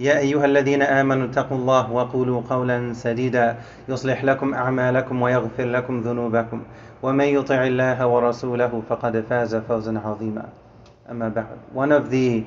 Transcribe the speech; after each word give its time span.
يا 0.00 0.18
أيها 0.18 0.44
الذين 0.44 0.82
آمنوا 0.82 1.26
اتقوا 1.26 1.56
الله 1.56 1.92
وقولوا 1.92 2.42
قولا 2.50 2.92
سديدا 2.92 3.56
يصلح 3.88 4.24
لكم 4.24 4.54
أعمالكم 4.54 5.22
ويغفر 5.22 5.64
لكم 5.64 6.00
ذنوبكم 6.00 6.62
ومن 7.02 7.24
يطع 7.24 7.66
الله 7.66 8.06
ورسوله 8.06 8.82
فقد 8.88 9.24
فاز 9.30 9.56
فوزا 9.56 9.98
عظيما 10.04 10.48
أما 11.10 11.28
بعد 11.28 11.56
one 11.74 11.92
of 11.92 12.10
the 12.10 12.44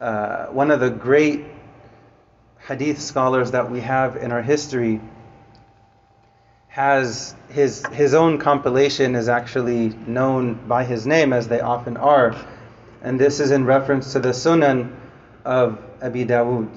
uh, 0.00 0.46
one 0.46 0.70
of 0.70 0.80
the 0.80 0.90
great 0.90 1.44
hadith 2.68 3.00
scholars 3.00 3.50
that 3.50 3.70
we 3.70 3.80
have 3.80 4.16
in 4.16 4.32
our 4.32 4.42
history 4.42 5.00
has 6.68 7.34
his 7.50 7.84
his 7.92 8.14
own 8.14 8.38
compilation 8.38 9.14
is 9.14 9.28
actually 9.28 9.88
known 10.06 10.54
by 10.68 10.84
his 10.84 11.06
name 11.06 11.32
as 11.32 11.48
they 11.48 11.60
often 11.60 11.96
are 11.96 12.34
and 13.02 13.18
this 13.18 13.40
is 13.40 13.50
in 13.50 13.64
reference 13.64 14.12
to 14.12 14.18
the 14.20 14.30
sunan 14.30 14.90
of 15.45 15.79
Abi 16.01 16.25
Dawud. 16.25 16.69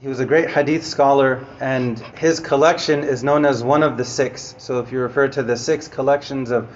He 0.00 0.08
was 0.08 0.20
a 0.20 0.26
great 0.26 0.50
hadith 0.50 0.84
scholar, 0.84 1.46
and 1.60 1.98
his 2.18 2.40
collection 2.40 3.04
is 3.04 3.24
known 3.24 3.46
as 3.46 3.64
one 3.64 3.82
of 3.82 3.96
the 3.96 4.04
six. 4.04 4.54
So, 4.58 4.80
if 4.80 4.92
you 4.92 5.00
refer 5.00 5.28
to 5.28 5.42
the 5.42 5.56
six 5.56 5.88
collections 5.88 6.50
of 6.50 6.68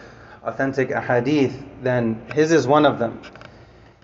authentic 0.44 0.94
hadith, 0.94 1.62
then 1.82 2.22
his 2.32 2.52
is 2.52 2.66
one 2.66 2.86
of 2.86 2.98
them. 2.98 3.20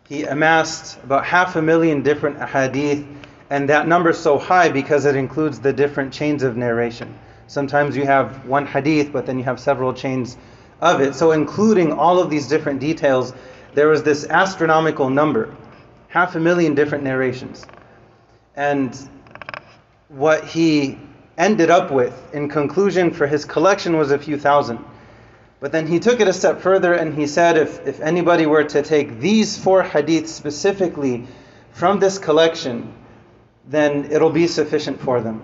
He 0.07 0.25
amassed 0.25 1.03
about 1.05 1.25
half 1.25 1.57
a 1.57 1.63
million 1.63 2.03
different 2.03 2.39
hadith, 2.43 3.07
and 3.49 3.69
that 3.71 3.89
number 3.89 4.11
is 4.11 4.19
so 4.19 4.39
high 4.39 4.69
because 4.69 5.07
it 5.07 5.17
includes 5.17 5.61
the 5.61 5.73
different 5.73 6.13
chains 6.13 6.43
of 6.43 6.57
narration. 6.57 7.19
Sometimes 7.47 7.97
you 7.97 8.05
have 8.05 8.47
one 8.47 8.67
hadith, 8.67 9.13
but 9.13 9.25
then 9.25 9.39
you 9.39 9.45
have 9.45 9.59
several 9.59 9.95
chains 9.95 10.37
of 10.83 11.01
it. 11.01 11.15
So, 11.15 11.33
including 11.33 11.93
all 11.93 12.19
of 12.19 12.29
these 12.29 12.47
different 12.47 12.81
details, 12.81 13.33
there 13.73 13.89
was 13.89 14.03
this 14.03 14.27
astronomical 14.27 15.09
number 15.09 15.55
half 16.15 16.37
a 16.37 16.39
million 16.39 16.77
different 16.77 17.03
narrations. 17.03 17.67
And 18.55 18.97
what 20.07 20.45
he 20.45 20.97
ended 21.37 21.71
up 21.71 21.91
with 21.91 22.15
in 22.33 22.49
conclusion 22.49 23.11
for 23.11 23.27
his 23.27 23.45
collection 23.45 23.97
was 23.97 24.13
a 24.13 24.19
few 24.19 24.39
thousand. 24.39 24.79
But 25.59 25.73
then 25.73 25.89
he 25.89 25.99
took 25.99 26.21
it 26.21 26.29
a 26.29 26.33
step 26.33 26.61
further 26.61 26.95
and 26.95 27.15
he 27.15 27.27
said 27.27 27.59
if, 27.59 27.85
if 27.85 28.01
anybody 28.01 28.47
were 28.47 28.63
to 28.63 28.81
take 28.81 29.19
these 29.19 29.59
four 29.59 29.83
hadiths 29.83 30.29
specifically 30.29 31.27
from 31.73 31.99
this 31.99 32.17
collection, 32.17 32.95
then 33.67 34.05
it'll 34.13 34.31
be 34.31 34.47
sufficient 34.47 35.01
for 35.01 35.21
them. 35.21 35.43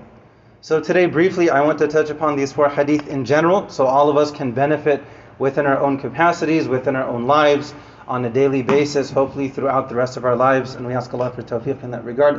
So 0.60 0.80
today, 0.80 1.06
briefly, 1.06 1.50
I 1.50 1.62
want 1.62 1.80
to 1.80 1.88
touch 1.88 2.10
upon 2.10 2.36
these 2.36 2.52
four 2.52 2.68
hadith 2.68 3.08
in 3.08 3.24
general 3.24 3.68
so 3.70 3.86
all 3.86 4.08
of 4.08 4.16
us 4.16 4.30
can 4.30 4.52
benefit 4.52 5.02
within 5.40 5.66
our 5.66 5.80
own 5.80 5.98
capacities, 5.98 6.68
within 6.68 6.94
our 6.94 7.08
own 7.08 7.26
lives, 7.26 7.74
on 8.10 8.24
a 8.24 8.30
daily 8.30 8.60
basis, 8.60 9.08
hopefully 9.08 9.48
throughout 9.48 9.88
the 9.88 9.94
rest 9.94 10.16
of 10.16 10.24
our 10.24 10.34
lives. 10.34 10.74
And 10.74 10.84
we 10.84 10.94
ask 10.94 11.14
Allah 11.14 11.30
for 11.30 11.42
tawfiq 11.42 11.84
in 11.84 11.92
that 11.92 12.04
regard. 12.04 12.34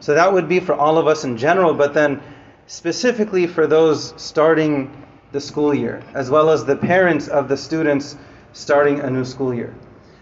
So 0.00 0.14
that 0.14 0.32
would 0.32 0.48
be 0.48 0.58
for 0.58 0.74
all 0.74 0.96
of 0.96 1.06
us 1.06 1.24
in 1.24 1.36
general, 1.36 1.74
but 1.74 1.92
then 1.92 2.22
specifically 2.66 3.46
for 3.46 3.66
those 3.66 4.14
starting 4.16 5.04
the 5.32 5.40
school 5.40 5.74
year, 5.74 6.02
as 6.14 6.30
well 6.30 6.48
as 6.48 6.64
the 6.64 6.76
parents 6.76 7.28
of 7.28 7.48
the 7.48 7.58
students 7.58 8.16
starting 8.54 9.00
a 9.00 9.10
new 9.10 9.26
school 9.26 9.52
year. 9.52 9.74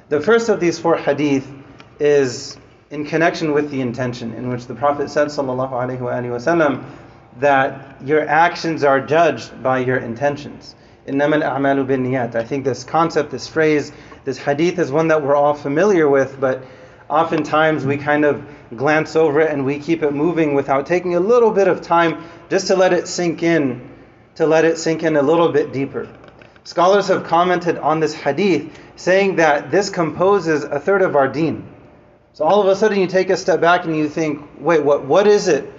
The 0.08 0.20
first 0.20 0.48
of 0.48 0.58
these 0.58 0.76
four 0.76 0.96
hadith 0.96 1.48
is 2.00 2.58
in 2.90 3.06
connection 3.06 3.52
with 3.52 3.70
the 3.70 3.80
intention, 3.80 4.34
in 4.34 4.48
which 4.48 4.66
the 4.66 4.74
Prophet 4.74 5.08
said, 5.08 5.28
sallallahu 5.28 5.70
alaihi 5.70 6.00
wasallam, 6.00 6.84
that 7.38 8.02
your 8.04 8.26
actions 8.26 8.82
are 8.82 9.00
judged 9.00 9.62
by 9.62 9.78
your 9.78 9.98
intentions. 9.98 10.74
إنما 11.07 11.41
الأعمال 11.41 11.85
بالنيات. 11.85 12.35
I 12.35 12.43
think 12.43 12.63
this 12.63 12.83
concept, 12.83 13.31
this 13.31 13.47
phrase, 13.47 13.91
this 14.23 14.37
hadith 14.37 14.79
is 14.79 14.91
one 14.91 15.07
that 15.07 15.23
we're 15.23 15.35
all 15.35 15.53
familiar 15.53 16.07
with, 16.07 16.39
but 16.39 16.63
oftentimes 17.09 17.85
we 17.85 17.97
kind 17.97 18.23
of 18.23 18.43
glance 18.75 19.15
over 19.15 19.41
it 19.41 19.51
and 19.51 19.65
we 19.65 19.79
keep 19.79 20.03
it 20.03 20.13
moving 20.13 20.53
without 20.53 20.85
taking 20.85 21.15
a 21.15 21.19
little 21.19 21.51
bit 21.51 21.67
of 21.67 21.81
time 21.81 22.23
just 22.49 22.67
to 22.67 22.75
let 22.75 22.93
it 22.93 23.07
sink 23.07 23.43
in, 23.43 23.89
to 24.35 24.45
let 24.45 24.63
it 24.63 24.77
sink 24.77 25.03
in 25.03 25.17
a 25.17 25.21
little 25.21 25.51
bit 25.51 25.73
deeper. 25.73 26.07
Scholars 26.63 27.07
have 27.07 27.23
commented 27.23 27.77
on 27.77 27.99
this 27.99 28.13
hadith 28.13 28.71
saying 28.95 29.37
that 29.37 29.71
this 29.71 29.89
composes 29.89 30.63
a 30.63 30.79
third 30.79 31.01
of 31.01 31.15
our 31.15 31.27
deen. 31.27 31.67
So 32.33 32.45
all 32.45 32.61
of 32.61 32.67
a 32.67 32.75
sudden 32.75 32.99
you 32.99 33.07
take 33.07 33.29
a 33.29 33.37
step 33.37 33.59
back 33.59 33.85
and 33.85 33.95
you 33.95 34.07
think, 34.07 34.47
wait, 34.59 34.83
what, 34.83 35.03
what 35.05 35.27
is 35.27 35.47
it 35.47 35.69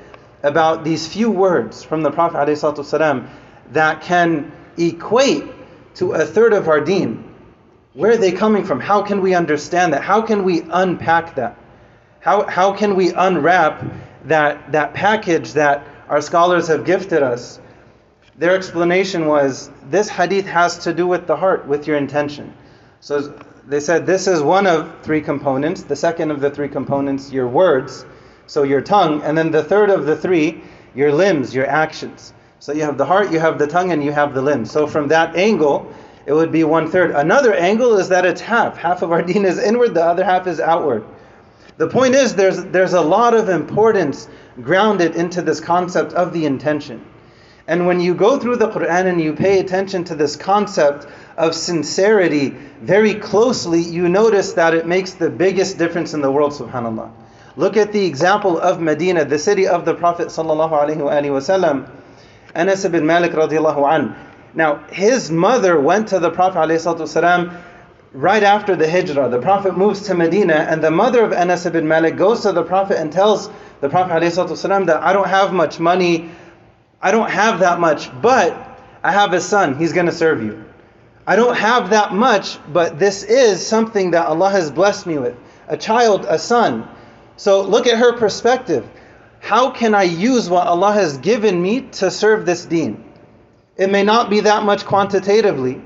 about 0.42 0.84
these 0.84 1.06
few 1.06 1.30
words 1.30 1.82
from 1.82 2.02
the 2.02 2.10
Prophet 2.10 2.36
ﷺ 2.36 3.28
that 3.70 4.02
can 4.02 4.52
equate 4.77 5.43
to 5.95 6.13
a 6.13 6.25
third 6.25 6.53
of 6.53 6.67
our 6.67 6.81
deen? 6.81 7.23
Where 7.93 8.11
are 8.11 8.17
they 8.17 8.31
coming 8.31 8.63
from? 8.63 8.79
How 8.79 9.01
can 9.01 9.21
we 9.21 9.33
understand 9.33 9.93
that? 9.93 10.03
How 10.03 10.21
can 10.21 10.43
we 10.43 10.61
unpack 10.69 11.35
that? 11.35 11.57
How, 12.19 12.45
how 12.45 12.73
can 12.73 12.95
we 12.95 13.11
unwrap 13.11 13.83
that, 14.25 14.71
that 14.71 14.93
package 14.93 15.53
that 15.53 15.87
our 16.07 16.21
scholars 16.21 16.67
have 16.67 16.85
gifted 16.85 17.23
us? 17.23 17.59
Their 18.37 18.55
explanation 18.55 19.25
was 19.25 19.71
this 19.89 20.09
hadith 20.09 20.45
has 20.45 20.77
to 20.79 20.93
do 20.93 21.07
with 21.07 21.25
the 21.25 21.35
heart, 21.35 21.67
with 21.67 21.87
your 21.87 21.97
intention. 21.97 22.53
So 22.99 23.33
they 23.65 23.79
said 23.79 24.05
this 24.05 24.27
is 24.27 24.41
one 24.41 24.67
of 24.67 24.93
three 25.01 25.21
components. 25.21 25.81
The 25.83 25.95
second 25.95 26.29
of 26.29 26.39
the 26.39 26.51
three 26.51 26.69
components, 26.69 27.31
your 27.31 27.47
words, 27.47 28.05
so 28.45 28.61
your 28.61 28.81
tongue. 28.81 29.23
And 29.23 29.35
then 29.35 29.49
the 29.49 29.63
third 29.63 29.89
of 29.89 30.05
the 30.05 30.15
three, 30.15 30.61
your 30.93 31.11
limbs, 31.11 31.55
your 31.55 31.65
actions. 31.65 32.33
So 32.59 32.73
you 32.73 32.83
have 32.83 32.97
the 32.97 33.05
heart, 33.05 33.31
you 33.31 33.39
have 33.39 33.59
the 33.59 33.67
tongue, 33.67 33.91
and 33.91 34.03
you 34.03 34.11
have 34.11 34.33
the 34.33 34.41
limbs. 34.41 34.71
So 34.71 34.87
from 34.87 35.09
that 35.09 35.35
angle, 35.35 35.93
it 36.25 36.33
would 36.33 36.51
be 36.51 36.63
one 36.63 36.89
third. 36.89 37.11
Another 37.11 37.53
angle 37.53 37.97
is 37.97 38.09
that 38.09 38.25
it's 38.25 38.41
half. 38.41 38.77
Half 38.77 39.01
of 39.01 39.11
our 39.11 39.21
deen 39.31 39.45
is 39.45 39.59
inward, 39.59 39.93
the 39.93 40.03
other 40.03 40.23
half 40.23 40.47
is 40.47 40.59
outward. 40.59 41.05
The 41.77 41.87
point 41.87 42.15
is, 42.15 42.33
there's, 42.33 42.63
there's 42.65 42.93
a 42.93 43.01
lot 43.01 43.35
of 43.35 43.49
importance 43.49 44.27
grounded 44.61 45.15
into 45.15 45.43
this 45.43 45.59
concept 45.59 46.13
of 46.13 46.33
the 46.33 46.45
intention. 46.45 47.05
And 47.67 47.85
when 47.85 47.99
you 47.99 48.15
go 48.15 48.39
through 48.39 48.55
the 48.55 48.69
Quran 48.69 49.05
and 49.05 49.21
you 49.21 49.33
pay 49.33 49.59
attention 49.59 50.05
to 50.05 50.15
this 50.15 50.35
concept 50.35 51.05
of 51.37 51.53
sincerity 51.53 52.49
very 52.81 53.13
closely, 53.13 53.81
you 53.81 54.09
notice 54.09 54.53
that 54.53 54.73
it 54.73 54.87
makes 54.87 55.13
the 55.13 55.29
biggest 55.29 55.77
difference 55.77 56.13
in 56.13 56.21
the 56.21 56.31
world, 56.31 56.53
subhanAllah. 56.53 57.11
Look 57.57 57.75
at 57.75 57.91
the 57.91 58.05
example 58.05 58.57
of 58.57 58.79
Medina, 58.79 59.25
the 59.25 59.37
city 59.39 59.67
of 59.67 59.83
the 59.83 59.93
Prophet 59.93 60.27
sallallahu 60.29 60.71
alaihi 60.71 61.29
wasallam. 61.29 61.89
Anas 62.55 62.85
ibn 62.85 63.05
Malik 63.05 63.31
radiallahu 63.33 63.89
an. 63.89 64.15
Now, 64.53 64.83
his 64.89 65.29
mother 65.29 65.79
went 65.79 66.07
to 66.09 66.19
the 66.19 66.31
Prophet 66.31 66.57
ﷺ 66.57 67.61
right 68.13 68.43
after 68.43 68.75
the 68.75 68.89
hijrah. 68.89 69.29
The 69.29 69.41
Prophet 69.41 69.77
moves 69.77 70.01
to 70.07 70.15
Medina, 70.15 70.55
and 70.55 70.83
the 70.83 70.91
mother 70.91 71.23
of 71.23 71.33
Anas 71.33 71.65
ibn 71.65 71.87
Malik 71.87 72.17
goes 72.17 72.41
to 72.41 72.51
the 72.51 72.63
Prophet 72.63 72.97
and 72.97 73.11
tells 73.11 73.49
the 73.81 73.89
Prophet 73.89 74.23
ﷺ 74.23 74.87
that 74.87 75.03
I 75.03 75.13
don't 75.13 75.27
have 75.27 75.53
much 75.53 75.79
money, 75.79 76.31
I 77.01 77.11
don't 77.11 77.29
have 77.29 77.59
that 77.59 77.79
much, 77.79 78.09
but 78.21 78.79
I 79.03 79.11
have 79.11 79.33
a 79.33 79.41
son, 79.41 79.75
he's 79.77 79.93
going 79.93 80.07
to 80.07 80.11
serve 80.11 80.41
you. 80.41 80.65
I 81.27 81.35
don't 81.35 81.57
have 81.57 81.89
that 81.89 82.13
much, 82.13 82.57
but 82.71 82.97
this 82.97 83.23
is 83.23 83.65
something 83.65 84.11
that 84.11 84.25
Allah 84.25 84.49
has 84.49 84.71
blessed 84.71 85.05
me 85.05 85.17
with 85.17 85.35
a 85.67 85.77
child, 85.77 86.25
a 86.27 86.39
son. 86.39 86.87
So 87.35 87.61
look 87.61 87.85
at 87.85 87.97
her 87.97 88.13
perspective. 88.17 88.89
How 89.47 89.71
can 89.71 89.95
I 89.95 90.03
use 90.03 90.49
what 90.49 90.67
Allah 90.67 90.91
has 90.91 91.19
given 91.19 91.61
me 91.61 91.79
to 91.99 92.11
serve 92.11 92.45
this 92.45 92.65
deen? 92.65 93.01
It 93.77 93.89
may 93.89 94.03
not 94.03 94.29
be 94.29 94.41
that 94.41 94.65
much 94.65 94.85
quantitatively, 94.85 95.81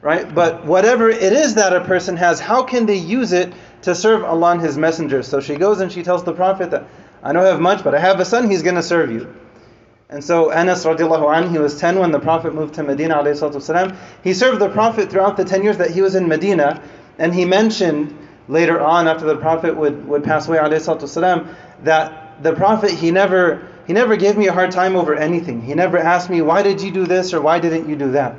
right? 0.00 0.32
But 0.32 0.64
whatever 0.64 1.10
it 1.10 1.32
is 1.32 1.56
that 1.56 1.74
a 1.74 1.80
person 1.80 2.16
has, 2.18 2.38
how 2.38 2.62
can 2.62 2.86
they 2.86 2.94
use 2.94 3.32
it 3.32 3.52
to 3.82 3.96
serve 3.96 4.22
Allah 4.22 4.52
and 4.52 4.60
His 4.60 4.78
Messenger? 4.78 5.24
So 5.24 5.40
she 5.40 5.56
goes 5.56 5.80
and 5.80 5.90
she 5.90 6.04
tells 6.04 6.22
the 6.22 6.32
Prophet 6.32 6.70
that 6.70 6.86
I 7.20 7.32
don't 7.32 7.42
have 7.42 7.58
much, 7.58 7.82
but 7.82 7.96
I 7.96 7.98
have 7.98 8.20
a 8.20 8.24
son, 8.24 8.48
he's 8.48 8.62
going 8.62 8.76
to 8.76 8.82
serve 8.82 9.10
you. 9.10 9.34
And 10.08 10.22
so 10.22 10.52
Anas 10.52 10.84
radiallahu 10.84 11.34
anh, 11.34 11.50
he 11.50 11.58
was 11.58 11.80
10 11.80 11.98
when 11.98 12.12
the 12.12 12.20
Prophet 12.20 12.54
moved 12.54 12.74
to 12.74 12.84
Medina 12.84 13.16
alayhi 13.16 13.96
He 14.22 14.34
served 14.34 14.60
the 14.60 14.68
Prophet 14.68 15.10
throughout 15.10 15.36
the 15.36 15.44
10 15.44 15.64
years 15.64 15.78
that 15.78 15.90
he 15.90 16.00
was 16.00 16.14
in 16.14 16.28
Medina, 16.28 16.80
and 17.18 17.34
he 17.34 17.44
mentioned 17.44 18.16
later 18.46 18.80
on 18.80 19.08
after 19.08 19.26
the 19.26 19.36
Prophet 19.36 19.76
would, 19.76 20.06
would 20.06 20.22
pass 20.22 20.46
away 20.46 20.58
alayhi 20.58 21.56
that 21.82 22.29
the 22.42 22.54
Prophet, 22.54 22.90
he 22.90 23.10
never 23.10 23.68
he 23.86 23.92
never 23.92 24.16
gave 24.16 24.36
me 24.36 24.46
a 24.46 24.52
hard 24.52 24.70
time 24.70 24.94
over 24.94 25.16
anything. 25.16 25.62
He 25.62 25.74
never 25.74 25.98
asked 25.98 26.30
me, 26.30 26.42
why 26.42 26.62
did 26.62 26.80
you 26.80 26.92
do 26.92 27.06
this 27.06 27.34
or 27.34 27.40
why 27.40 27.58
didn't 27.58 27.88
you 27.88 27.96
do 27.96 28.12
that? 28.12 28.36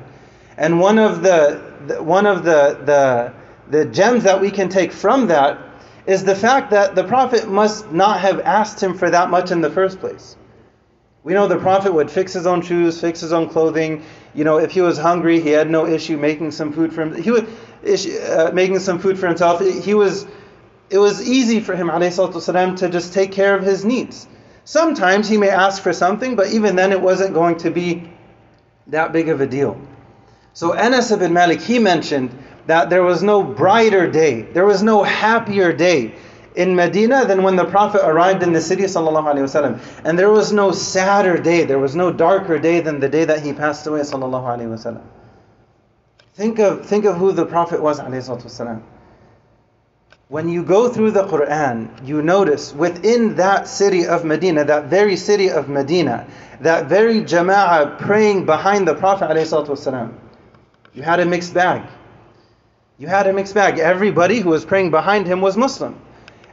And 0.57 0.79
one 0.79 0.97
of 0.97 1.21
the, 1.23 1.61
the 1.87 2.01
one 2.01 2.25
of 2.25 2.43
the, 2.45 2.79
the, 2.85 3.33
the 3.69 3.85
gems 3.85 4.23
that 4.23 4.39
we 4.39 4.49
can 4.49 4.69
take 4.69 4.93
from 4.93 5.27
that 5.27 5.59
is 6.05 6.23
the 6.23 6.35
fact 6.35 6.71
that 6.71 6.95
the 6.95 7.03
Prophet 7.03 7.49
must 7.49 7.91
not 7.91 8.21
have 8.21 8.39
asked 8.39 8.81
him 8.81 8.97
for 8.97 9.09
that 9.09 9.29
much 9.29 9.51
in 9.51 9.59
the 9.59 9.69
first 9.69 9.99
place. 9.99 10.37
We 11.23 11.33
know 11.33 11.47
the 11.47 11.59
Prophet 11.59 11.93
would 11.93 12.09
fix 12.09 12.33
his 12.33 12.47
own 12.47 12.61
shoes, 12.61 13.01
fix 13.01 13.19
his 13.19 13.33
own 13.33 13.49
clothing. 13.49 14.03
You 14.33 14.43
know, 14.43 14.57
if 14.57 14.71
he 14.71 14.81
was 14.81 14.97
hungry, 14.97 15.41
he 15.41 15.49
had 15.49 15.69
no 15.69 15.85
issue 15.85 16.17
making 16.17 16.51
some 16.51 16.71
food 16.71 16.93
for 16.93 17.01
him. 17.01 17.21
He 17.21 17.29
was 17.29 17.43
uh, 18.07 18.51
making 18.53 18.79
some 18.79 18.99
food 18.99 19.19
for 19.19 19.27
himself. 19.27 19.61
He 19.83 19.93
was 19.93 20.25
It 20.90 20.98
was 20.98 21.26
easy 21.28 21.60
for 21.60 21.74
him, 21.74 21.88
والسلام, 21.88 22.78
to 22.78 22.88
just 22.88 23.12
take 23.12 23.32
care 23.32 23.56
of 23.56 23.64
his 23.64 23.84
needs. 23.84 24.28
Sometimes 24.64 25.28
he 25.28 25.36
may 25.36 25.50
ask 25.50 25.82
for 25.82 25.92
something, 25.92 26.36
but 26.36 26.48
even 26.48 26.76
then 26.76 26.92
it 26.92 27.00
wasn't 27.00 27.34
going 27.34 27.56
to 27.58 27.70
be 27.70 28.08
that 28.88 29.12
big 29.12 29.28
of 29.28 29.40
a 29.40 29.46
deal. 29.46 29.80
So 30.54 30.74
Anas 30.74 31.10
ibn 31.10 31.32
Malik, 31.32 31.60
he 31.60 31.78
mentioned 31.78 32.36
that 32.66 32.90
there 32.90 33.02
was 33.02 33.22
no 33.22 33.42
brighter 33.42 34.10
day, 34.10 34.42
there 34.42 34.64
was 34.64 34.82
no 34.82 35.02
happier 35.02 35.72
day 35.72 36.14
in 36.56 36.74
Medina 36.74 37.26
than 37.26 37.42
when 37.42 37.54
the 37.54 37.64
Prophet 37.64 38.04
arrived 38.04 38.42
in 38.42 38.52
the 38.52 38.60
city, 38.60 38.84
sallallahu 38.84 39.34
alaihi 39.34 39.44
wasallam. 39.44 39.80
And 40.04 40.18
there 40.18 40.30
was 40.30 40.52
no 40.52 40.72
sadder 40.72 41.36
day, 41.36 41.64
there 41.64 41.78
was 41.78 41.94
no 41.94 42.12
darker 42.12 42.58
day 42.58 42.80
than 42.80 42.98
the 42.98 43.08
day 43.08 43.24
that 43.24 43.42
he 43.42 43.52
passed 43.52 43.86
away, 43.86 44.00
sallallahu 44.00 44.44
alaihi 44.44 44.68
wasallam. 44.68 45.02
Think 46.34 46.58
of 46.58 46.86
think 46.86 47.04
of 47.04 47.16
who 47.16 47.32
the 47.32 47.46
Prophet 47.46 47.80
was, 47.80 48.00
alayhi 48.00 48.26
wasallam. 48.26 48.82
When 50.31 50.47
you 50.47 50.63
go 50.63 50.87
through 50.87 51.11
the 51.11 51.25
Quran, 51.25 52.07
you 52.07 52.21
notice 52.21 52.73
within 52.73 53.35
that 53.35 53.67
city 53.67 54.07
of 54.07 54.23
Medina, 54.23 54.63
that 54.63 54.85
very 54.85 55.17
city 55.17 55.49
of 55.49 55.67
Medina, 55.67 56.25
that 56.61 56.85
very 56.87 57.19
jama'ah 57.19 57.99
praying 57.99 58.45
behind 58.45 58.87
the 58.87 58.95
Prophet 58.95 59.29
ﷺ, 59.29 60.13
you 60.93 61.03
had 61.03 61.19
a 61.19 61.25
mixed 61.25 61.53
bag. 61.53 61.81
You 62.97 63.07
had 63.07 63.27
a 63.27 63.33
mixed 63.33 63.53
bag. 63.53 63.77
Everybody 63.77 64.39
who 64.39 64.51
was 64.51 64.63
praying 64.63 64.89
behind 64.89 65.27
him 65.27 65.41
was 65.41 65.57
Muslim. 65.57 65.99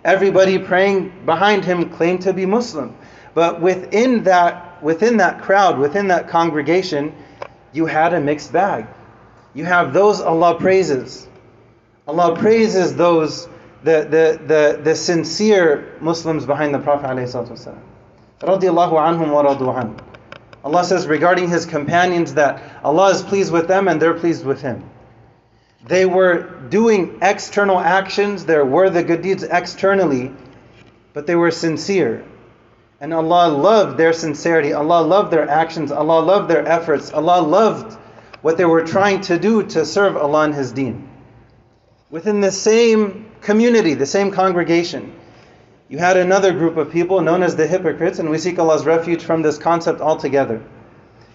Everybody 0.05 0.59
praying 0.59 1.13
behind 1.25 1.65
him 1.65 1.89
claimed 1.91 2.23
to 2.23 2.33
be 2.33 2.47
Muslim. 2.47 2.97
But 3.33 3.61
within 3.61 4.25
that, 4.25 4.83
within 4.83 5.19
that 5.19 5.41
crowd, 5.41 5.79
within 5.79 6.09
that 6.09 6.27
congregation, 6.27 7.15
you 7.73 7.87
had 7.87 8.13
a 8.13 8.21
mixed 8.21 8.53
bag. 8.53 8.89
You 9.55 9.67
have 9.67 9.93
those 9.93 10.21
Allah 10.21 10.57
praises. 10.57 11.29
Allah 12.09 12.35
praises 12.35 12.97
those 12.97 13.47
the, 13.83 14.07
the, 14.11 14.41
the, 14.47 14.81
the 14.83 14.95
sincere 14.95 15.97
Muslims 16.01 16.45
behind 16.47 16.75
the 16.75 16.79
Prophet 16.79 17.07
ﷺ. 17.07 17.79
Allah 20.65 20.85
says 20.85 21.07
regarding 21.07 21.49
his 21.49 21.67
companions 21.67 22.35
that 22.35 22.81
Allah 22.85 23.11
is 23.11 23.23
pleased 23.23 23.53
with 23.53 23.69
them 23.69 23.89
and 23.89 24.03
they're 24.03 24.15
pleased 24.15 24.45
with 24.45 24.61
him. 24.61 24.89
They 25.87 26.07
were 26.07 26.43
doing 26.69 27.19
external 27.23 27.79
actions, 27.79 28.45
there 28.45 28.65
were 28.65 28.91
the 28.91 29.03
good 29.03 29.23
deeds 29.23 29.45
externally, 29.45 30.33
but 31.13 31.27
they 31.27 31.37
were 31.37 31.51
sincere. 31.51 32.25
And 33.01 33.15
Allah 33.15 33.49
loved 33.49 33.97
their 33.97 34.13
sincerity, 34.13 34.73
Allah 34.73 35.03
loved 35.03 35.33
their 35.33 35.49
actions, 35.49 35.93
Allah 35.93 36.21
loved 36.21 36.51
their 36.51 36.67
efforts, 36.67 37.13
Allah 37.13 37.41
loved 37.41 37.97
what 38.43 38.57
they 38.57 38.65
were 38.65 38.85
trying 38.85 39.21
to 39.23 39.39
do 39.39 39.63
to 39.63 39.87
serve 39.87 40.17
Allah 40.17 40.45
and 40.45 40.55
His 40.55 40.73
deen. 40.73 41.09
Within 42.11 42.41
the 42.41 42.51
same 42.51 43.28
community, 43.40 43.94
the 43.94 44.06
same 44.06 44.31
congregation. 44.31 45.12
You 45.88 45.99
had 45.99 46.17
another 46.17 46.52
group 46.52 46.76
of 46.76 46.90
people 46.90 47.20
known 47.20 47.43
as 47.43 47.56
the 47.56 47.67
hypocrites, 47.67 48.19
and 48.19 48.29
we 48.29 48.38
seek 48.38 48.58
Allah's 48.58 48.85
refuge 48.85 49.23
from 49.23 49.43
this 49.43 49.58
concept 49.58 50.00
altogether. 50.00 50.62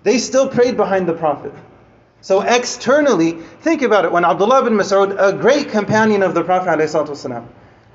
They 0.04 0.18
still 0.18 0.48
prayed 0.48 0.78
behind 0.78 1.08
the 1.08 1.14
Prophet. 1.14 1.54
So 2.22 2.42
externally, 2.42 3.34
think 3.62 3.82
about 3.82 4.06
it. 4.06 4.12
When 4.12 4.24
Abdullah 4.24 4.64
bin 4.64 4.74
Mas'ud, 4.74 5.16
a 5.20 5.34
great 5.38 5.70
companion 5.70 6.24
of 6.24 6.34
the 6.34 6.44
Prophet 6.44 6.80
ﷺ, 6.80 7.48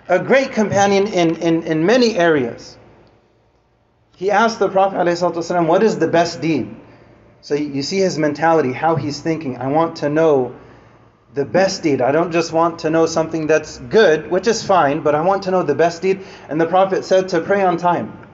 a 0.08 0.18
great 0.18 0.52
companion 0.52 1.06
in, 1.06 1.36
in, 1.36 1.62
in 1.62 1.86
many 1.86 2.16
areas, 2.16 2.76
he 4.16 4.30
asked 4.30 4.58
the 4.58 4.68
Prophet 4.68 4.96
ﷺ, 4.96 5.66
what 5.66 5.82
is 5.82 5.98
the 5.98 6.08
best 6.08 6.40
deed? 6.40 6.74
So 7.40 7.54
you 7.54 7.82
see 7.82 7.98
his 7.98 8.18
mentality, 8.18 8.72
how 8.72 8.96
he's 8.96 9.20
thinking. 9.20 9.58
I 9.58 9.68
want 9.68 9.96
to 9.98 10.08
know 10.08 10.56
the 11.34 11.44
best 11.44 11.82
deed. 11.82 12.00
I 12.00 12.12
don't 12.12 12.32
just 12.32 12.52
want 12.52 12.80
to 12.80 12.90
know 12.90 13.06
something 13.06 13.46
that's 13.46 13.78
good, 13.78 14.30
which 14.30 14.46
is 14.46 14.64
fine, 14.64 15.00
but 15.00 15.14
I 15.14 15.20
want 15.20 15.42
to 15.44 15.50
know 15.50 15.62
the 15.62 15.74
best 15.74 16.02
deed. 16.02 16.24
And 16.48 16.60
the 16.60 16.66
Prophet 16.66 17.04
said 17.04 17.28
to 17.30 17.40
pray 17.40 17.62
on 17.62 17.76
time. 17.76 18.26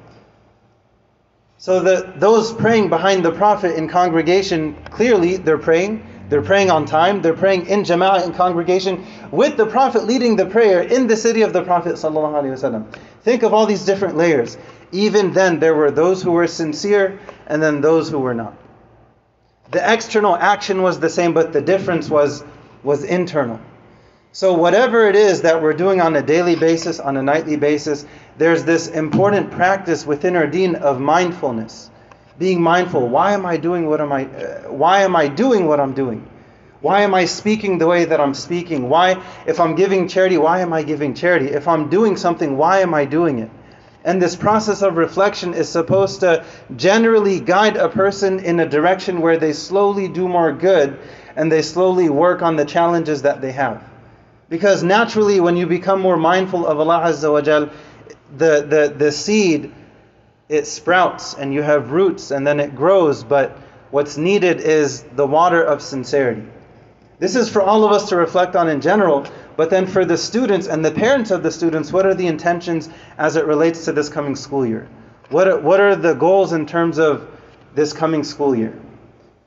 So 1.59 1.81
that 1.81 2.21
those 2.21 2.53
praying 2.53 2.89
behind 2.89 3.25
the 3.25 3.33
Prophet 3.33 3.77
in 3.77 3.89
congregation, 3.89 4.75
clearly 4.91 5.37
they're 5.37 5.59
praying. 5.59 6.07
They're 6.29 6.43
praying 6.43 6.71
on 6.71 6.87
time. 6.87 7.21
They're 7.21 7.35
praying 7.35 7.67
in 7.67 7.83
jama'ah 7.83 8.27
in 8.27 8.33
congregation 8.33 9.07
with 9.31 9.57
the 9.57 9.67
Prophet 9.67 10.05
leading 10.05 10.37
the 10.37 10.47
prayer 10.47 10.83
in 10.83 11.07
the 11.07 11.17
city 11.17 11.43
of 11.43 11.53
the 11.53 11.63
Prophet. 11.63 11.99
Think 13.23 13.43
of 13.43 13.55
all 13.55 13.67
these 13.67 13.85
different 13.85 14.17
layers. 14.17 14.57
Even 14.93 15.33
then, 15.33 15.59
there 15.59 15.75
were 15.75 15.91
those 15.91 16.23
who 16.23 16.33
were 16.33 16.47
sincere 16.47 17.19
and 17.47 17.63
then 17.63 17.81
those 17.81 18.09
who 18.09 18.19
were 18.19 18.35
not. 18.35 18.57
The 19.71 19.93
external 19.93 20.37
action 20.37 20.83
was 20.83 21.01
the 21.01 21.09
same, 21.09 21.35
but 21.35 21.53
the 21.53 21.61
difference 21.61 22.09
was 22.09 22.45
was 22.85 23.03
internal. 23.03 23.59
So, 24.33 24.53
whatever 24.53 25.09
it 25.09 25.17
is 25.17 25.43
that 25.43 25.63
we're 25.63 25.75
doing 25.75 26.01
on 26.01 26.17
a 26.17 26.23
daily 26.23 26.57
basis, 26.57 27.01
on 27.01 27.17
a 27.17 27.23
nightly 27.23 27.57
basis, 27.57 28.05
there's 28.37 28.65
this 28.65 28.89
important 28.89 29.53
practice 29.53 30.05
within 30.05 30.37
our 30.37 30.47
deen 30.47 30.75
of 30.75 31.01
mindfulness. 31.01 31.91
Being 32.37 32.61
mindful. 32.61 33.09
Why 33.09 33.33
am 33.33 33.47
I 33.47 33.57
doing 33.57 33.87
what 33.87 34.01
am 34.01 34.13
I 34.13 34.25
uh, 34.25 34.73
why 34.73 35.03
am 35.03 35.15
I 35.15 35.29
doing 35.29 35.67
what 35.67 35.79
I'm 35.79 35.93
doing? 35.93 36.29
Why 36.81 37.03
am 37.03 37.15
I 37.15 37.27
speaking 37.27 37.79
the 37.79 37.87
way 37.87 38.05
that 38.07 38.21
I'm 38.21 38.35
speaking? 38.35 38.89
Why 38.89 39.23
if 39.47 39.61
I'm 39.61 39.77
giving 39.77 40.09
charity, 40.09 40.37
why 40.37 40.61
am 40.61 40.73
I 40.73 40.83
giving 40.83 41.15
charity? 41.15 41.47
If 41.47 41.69
I'm 41.69 41.89
doing 41.89 42.17
something, 42.17 42.57
why 42.57 42.81
am 42.81 42.93
I 42.93 43.05
doing 43.05 43.39
it? 43.39 43.51
And 44.05 44.21
this 44.21 44.35
process 44.35 44.83
of 44.83 44.97
reflection 44.97 45.55
is 45.55 45.69
supposed 45.69 46.21
to 46.21 46.45
generally 46.77 47.39
guide 47.39 47.77
a 47.77 47.89
person 47.89 48.41
in 48.41 48.59
a 48.61 48.69
direction 48.69 49.21
where 49.21 49.39
they 49.39 49.53
slowly 49.53 50.09
do 50.09 50.29
more 50.29 50.53
good 50.53 50.99
and 51.37 51.51
they 51.51 51.63
slowly 51.63 52.09
work 52.09 52.43
on 52.43 52.57
the 52.57 52.65
challenges 52.65 53.23
that 53.23 53.41
they 53.41 53.53
have. 53.53 53.83
Because 54.49 54.83
naturally, 54.83 55.41
when 55.41 55.57
you 55.57 55.67
become 55.67 56.01
more 56.01 56.17
mindful 56.17 56.67
of 56.67 56.79
Allah 56.79 57.03
Azza 57.07 57.33
wa 57.33 57.41
Jal, 57.41 57.71
the, 58.37 58.63
the, 58.63 58.95
the 58.97 59.13
seed, 59.13 59.73
it 60.49 60.67
sprouts 60.67 61.35
and 61.35 61.53
you 61.53 61.63
have 61.63 61.91
roots 61.91 62.31
and 62.31 62.47
then 62.47 62.61
it 62.61 62.77
grows, 62.77 63.25
but 63.25 63.59
what's 63.91 64.17
needed 64.17 64.61
is 64.61 65.03
the 65.15 65.27
water 65.27 65.63
of 65.63 65.81
sincerity. 65.81 66.45
This 67.19 67.37
is 67.37 67.49
for 67.49 67.63
all 67.63 67.85
of 67.85 67.93
us 67.93 68.09
to 68.11 68.17
reflect 68.17 68.57
on 68.57 68.69
in 68.69 68.81
general, 68.81 69.27
but 69.57 69.71
then 69.71 69.87
for 69.87 70.05
the 70.05 70.17
students 70.17 70.67
and 70.67 70.85
the 70.85 70.91
parents 70.91 71.31
of 71.31 71.43
the 71.43 71.51
students, 71.51 71.93
what 71.93 72.07
are 72.07 72.15
the 72.15 72.27
intentions 72.27 72.89
as 73.17 73.37
it 73.37 73.47
relates 73.47 73.85
to 73.87 73.93
this 73.93 74.09
coming 74.09 74.37
school 74.37 74.67
year? 74.67 74.89
What 75.31 75.49
are, 75.49 75.59
what 75.59 75.81
are 75.81 75.97
the 75.97 76.15
goals 76.15 76.53
in 76.53 76.67
terms 76.67 76.99
of 76.99 77.29
this 77.75 77.93
coming 77.93 78.25
school 78.25 78.55
year? 78.55 78.79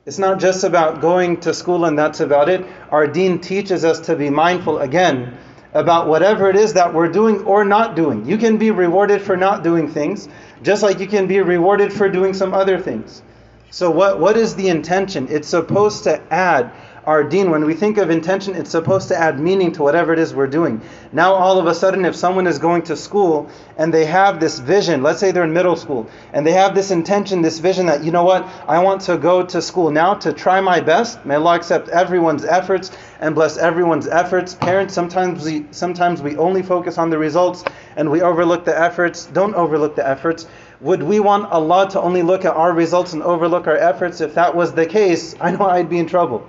It's 0.08 0.18
not 0.18 0.40
just 0.40 0.64
about 0.64 1.02
going 1.02 1.40
to 1.40 1.52
school 1.52 1.84
and 1.84 1.98
that's 1.98 2.20
about 2.20 2.48
it. 2.48 2.64
Our 2.90 3.06
deen 3.06 3.40
teaches 3.40 3.84
us 3.84 4.00
to 4.06 4.16
be 4.16 4.30
mindful 4.30 4.78
again 4.78 5.36
about 5.74 6.08
whatever 6.08 6.48
it 6.48 6.56
is 6.56 6.72
that 6.72 6.94
we're 6.94 7.12
doing 7.12 7.44
or 7.44 7.62
not 7.62 7.94
doing. 7.94 8.24
You 8.24 8.38
can 8.38 8.56
be 8.56 8.70
rewarded 8.70 9.20
for 9.20 9.36
not 9.36 9.62
doing 9.62 9.86
things, 9.86 10.26
just 10.62 10.82
like 10.82 10.98
you 10.98 11.06
can 11.06 11.26
be 11.26 11.42
rewarded 11.42 11.92
for 11.92 12.08
doing 12.08 12.32
some 12.32 12.54
other 12.54 12.78
things. 12.78 13.20
So, 13.68 13.90
what, 13.90 14.18
what 14.18 14.38
is 14.38 14.54
the 14.54 14.70
intention? 14.70 15.28
It's 15.28 15.48
supposed 15.48 16.04
to 16.04 16.22
add 16.32 16.72
our 17.08 17.24
deen, 17.24 17.50
when 17.50 17.64
we 17.64 17.72
think 17.72 17.96
of 17.96 18.10
intention, 18.10 18.54
it's 18.54 18.68
supposed 18.68 19.08
to 19.08 19.18
add 19.18 19.40
meaning 19.40 19.72
to 19.72 19.82
whatever 19.82 20.12
it 20.12 20.18
is 20.18 20.34
we're 20.34 20.46
doing. 20.46 20.78
Now, 21.10 21.32
all 21.32 21.58
of 21.58 21.66
a 21.66 21.74
sudden, 21.74 22.04
if 22.04 22.14
someone 22.14 22.46
is 22.46 22.58
going 22.58 22.82
to 22.82 22.96
school 22.96 23.48
and 23.78 23.94
they 23.94 24.04
have 24.04 24.40
this 24.40 24.58
vision, 24.58 25.02
let's 25.02 25.18
say 25.18 25.30
they're 25.30 25.44
in 25.44 25.54
middle 25.54 25.74
school, 25.74 26.06
and 26.34 26.46
they 26.46 26.52
have 26.52 26.74
this 26.74 26.90
intention, 26.90 27.40
this 27.40 27.60
vision 27.60 27.86
that, 27.86 28.04
you 28.04 28.10
know 28.10 28.24
what, 28.24 28.46
I 28.68 28.82
want 28.82 29.00
to 29.02 29.16
go 29.16 29.42
to 29.42 29.62
school 29.62 29.90
now 29.90 30.12
to 30.16 30.34
try 30.34 30.60
my 30.60 30.80
best. 30.80 31.24
May 31.24 31.36
Allah 31.36 31.56
accept 31.56 31.88
everyone's 31.88 32.44
efforts 32.44 32.90
and 33.20 33.34
bless 33.34 33.56
everyone's 33.56 34.06
efforts. 34.06 34.54
Parents, 34.54 34.92
sometimes 34.92 35.42
we, 35.46 35.64
sometimes 35.70 36.20
we 36.20 36.36
only 36.36 36.62
focus 36.62 36.98
on 36.98 37.08
the 37.08 37.16
results 37.16 37.64
and 37.96 38.10
we 38.10 38.20
overlook 38.20 38.66
the 38.66 38.78
efforts. 38.78 39.24
Don't 39.24 39.54
overlook 39.54 39.96
the 39.96 40.06
efforts. 40.06 40.46
Would 40.82 41.02
we 41.02 41.20
want 41.20 41.50
Allah 41.50 41.88
to 41.88 42.02
only 42.02 42.22
look 42.22 42.44
at 42.44 42.52
our 42.52 42.74
results 42.74 43.14
and 43.14 43.22
overlook 43.22 43.66
our 43.66 43.78
efforts? 43.78 44.20
If 44.20 44.34
that 44.34 44.54
was 44.54 44.74
the 44.74 44.84
case, 44.84 45.34
I 45.40 45.52
know 45.52 45.64
I'd 45.64 45.88
be 45.88 45.98
in 45.98 46.06
trouble 46.06 46.46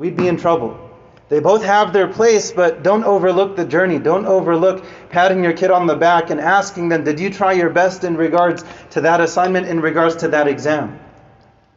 we'd 0.00 0.16
be 0.16 0.26
in 0.26 0.38
trouble. 0.38 0.80
They 1.28 1.40
both 1.40 1.62
have 1.62 1.92
their 1.92 2.08
place, 2.08 2.50
but 2.50 2.82
don't 2.82 3.04
overlook 3.04 3.54
the 3.54 3.66
journey. 3.66 3.98
Don't 3.98 4.24
overlook 4.24 4.82
patting 5.10 5.44
your 5.44 5.52
kid 5.52 5.70
on 5.70 5.86
the 5.86 5.94
back 5.94 6.30
and 6.30 6.40
asking 6.40 6.88
them, 6.88 7.04
Did 7.04 7.20
you 7.20 7.30
try 7.30 7.52
your 7.52 7.68
best 7.68 8.02
in 8.02 8.16
regards 8.16 8.64
to 8.92 9.02
that 9.02 9.20
assignment, 9.20 9.68
in 9.68 9.80
regards 9.80 10.16
to 10.16 10.28
that 10.28 10.48
exam? 10.48 10.98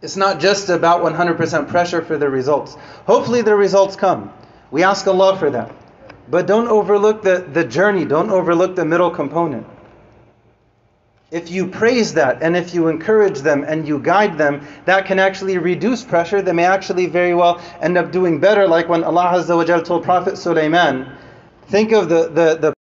It's 0.02 0.16
not 0.16 0.40
just 0.40 0.70
about 0.70 1.04
100% 1.04 1.68
pressure 1.68 2.02
for 2.02 2.18
the 2.18 2.30
results. 2.30 2.76
Hopefully, 3.06 3.42
the 3.42 3.56
results 3.56 3.96
come. 3.98 4.32
We 4.72 4.84
ask 4.84 5.06
Allah 5.06 5.38
for 5.38 5.50
that. 5.52 5.72
But 6.30 6.48
don't 6.48 6.70
overlook 6.70 7.24
the, 7.24 7.46
the 7.52 7.66
journey, 7.66 8.06
don't 8.06 8.32
overlook 8.32 8.76
the 8.76 8.86
middle 8.86 9.12
component 9.12 9.68
if 11.34 11.50
you 11.50 11.68
praise 11.68 12.14
that 12.14 12.44
and 12.44 12.56
if 12.56 12.76
you 12.76 12.88
encourage 12.88 13.40
them 13.40 13.66
and 13.68 13.88
you 13.88 13.98
guide 13.98 14.38
them, 14.38 14.66
that 14.86 15.06
can 15.06 15.18
actually 15.18 15.58
reduce 15.58 16.04
pressure. 16.04 16.44
They 16.44 16.54
may 16.54 16.66
actually 16.66 17.08
very 17.08 17.34
well 17.34 17.60
end 17.82 17.98
up 17.98 18.12
doing 18.12 18.40
better, 18.40 18.68
like 18.68 18.88
when 18.88 19.04
Allah 19.04 19.34
Azza 19.34 19.58
wa 19.58 19.80
told 19.82 20.04
Prophet 20.04 20.38
Sulaiman, 20.38 21.12
think 21.70 21.92
of 21.92 22.08
the, 22.08 22.30
the, 22.30 22.58
the 22.62 22.73